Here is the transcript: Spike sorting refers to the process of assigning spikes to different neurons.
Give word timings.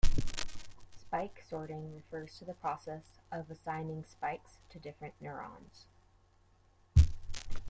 Spike 0.95 1.43
sorting 1.47 1.93
refers 1.93 2.35
to 2.39 2.43
the 2.45 2.55
process 2.55 3.19
of 3.31 3.51
assigning 3.51 4.03
spikes 4.03 4.57
to 4.71 4.79
different 4.79 5.13
neurons. 5.21 5.85